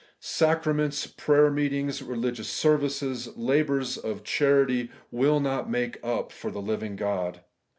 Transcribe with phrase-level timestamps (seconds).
[0.19, 6.57] Sacra ments, prayer meetings, religious services, labours of charity, wiU not make up for the
[6.59, 7.41] living God.